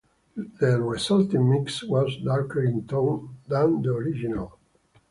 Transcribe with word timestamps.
The 0.59 0.81
resulting 0.81 1.47
mix 1.51 1.83
was 1.83 2.17
darker 2.17 2.63
in 2.63 2.87
tone 2.87 3.37
than 3.47 3.83
the 3.83 3.91
original. 3.91 4.57